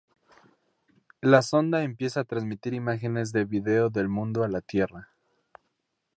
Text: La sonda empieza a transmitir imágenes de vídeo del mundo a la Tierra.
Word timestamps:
La 1.21 1.43
sonda 1.43 1.83
empieza 1.83 2.21
a 2.21 2.23
transmitir 2.23 2.73
imágenes 2.73 3.31
de 3.33 3.45
vídeo 3.45 3.91
del 3.91 4.09
mundo 4.09 4.43
a 4.43 4.47
la 4.47 4.61
Tierra. 4.61 5.11